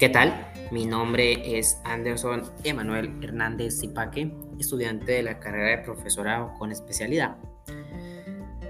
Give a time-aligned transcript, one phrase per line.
[0.00, 0.50] ¿Qué tal?
[0.70, 7.36] Mi nombre es Anderson Emanuel Hernández Zipaque, estudiante de la carrera de profesorado con especialidad.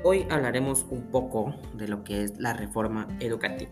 [0.02, 3.70] Hoy hablaremos un poco de lo que es la reforma educativa.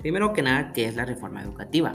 [0.00, 1.94] Primero que nada, ¿qué es la reforma educativa?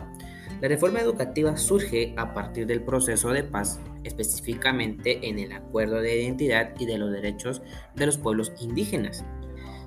[0.61, 6.23] La reforma educativa surge a partir del proceso de paz, específicamente en el acuerdo de
[6.23, 7.61] identidad y de los derechos
[7.93, 9.23] de los pueblos indígenas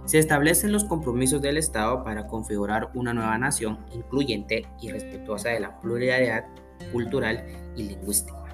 [0.06, 5.60] se establecen los compromisos del Estado para configurar una nueva nación incluyente y respetuosa de
[5.60, 6.44] la pluralidad
[6.92, 7.44] cultural
[7.76, 8.44] y lingüística.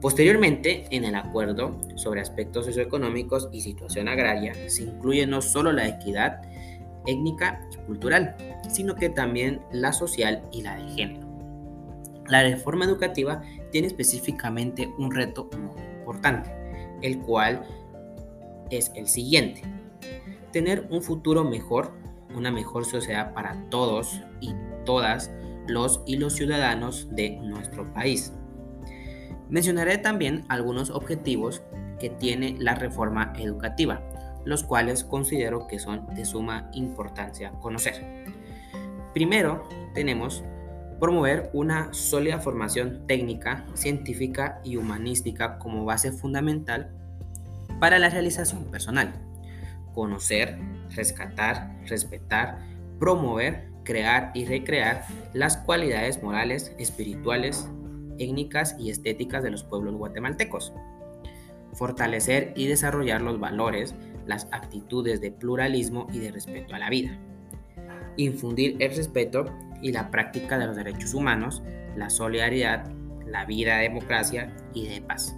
[0.00, 5.88] Posteriormente, en el acuerdo sobre aspectos socioeconómicos y situación agraria, se incluye no solo la
[5.88, 6.42] equidad
[7.06, 8.36] étnica y cultural,
[8.68, 11.26] sino que también la social y la de género.
[12.28, 13.42] La reforma educativa
[13.72, 16.50] tiene específicamente un reto muy importante,
[17.00, 17.64] el cual
[18.70, 19.62] es el siguiente
[20.56, 21.92] tener un futuro mejor,
[22.34, 24.54] una mejor sociedad para todos y
[24.86, 25.30] todas
[25.66, 28.32] los y los ciudadanos de nuestro país.
[29.50, 31.62] Mencionaré también algunos objetivos
[32.00, 34.00] que tiene la reforma educativa,
[34.46, 38.24] los cuales considero que son de suma importancia conocer.
[39.12, 40.42] Primero, tenemos
[40.98, 46.92] promover una sólida formación técnica, científica y humanística como base fundamental
[47.78, 49.25] para la realización personal
[49.96, 50.58] conocer,
[50.94, 52.58] rescatar, respetar,
[53.00, 57.66] promover, crear y recrear las cualidades morales, espirituales,
[58.18, 60.74] étnicas y estéticas de los pueblos guatemaltecos.
[61.72, 63.94] Fortalecer y desarrollar los valores,
[64.26, 67.18] las actitudes de pluralismo y de respeto a la vida.
[68.18, 69.46] Infundir el respeto
[69.80, 71.62] y la práctica de los derechos humanos,
[71.96, 72.86] la solidaridad,
[73.26, 75.34] la vida de democracia y de paz.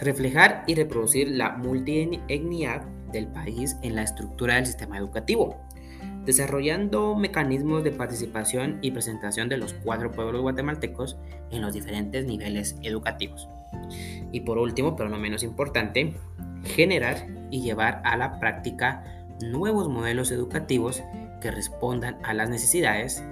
[0.00, 5.60] Reflejar y reproducir la multietnicidad del país en la estructura del sistema educativo,
[6.24, 11.16] desarrollando mecanismos de participación y presentación de los cuatro pueblos guatemaltecos
[11.50, 13.48] en los diferentes niveles educativos.
[14.32, 16.14] Y por último, pero no menos importante,
[16.64, 19.04] generar y llevar a la práctica
[19.42, 21.02] nuevos modelos educativos
[21.40, 23.22] que respondan a las necesidades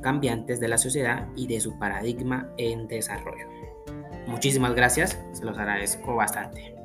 [0.00, 3.46] cambiantes de la sociedad y de su paradigma en desarrollo.
[4.26, 6.77] Muchísimas gracias, se los agradezco bastante.